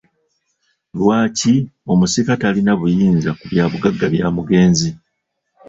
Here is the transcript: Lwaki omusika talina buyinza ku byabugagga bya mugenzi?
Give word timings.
Lwaki 0.97 1.53
omusika 1.91 2.33
talina 2.41 2.73
buyinza 2.79 3.31
ku 3.39 3.43
byabugagga 3.51 4.05
bya 4.13 4.27
mugenzi? 4.35 4.89